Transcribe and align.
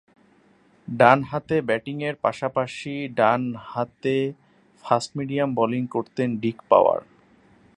ডানহাতে 0.87 1.57
ব্যাটিংয়ের 1.61 2.15
পাশাপাশি 2.21 2.95
ডানহাতে 3.15 4.17
ফাস্ট 4.83 5.11
মিডিয়াম 5.17 5.49
বোলিং 5.55 5.83
করতেন 5.87 6.29
ডিক 6.37 6.57
পাওয়ার। 6.69 6.99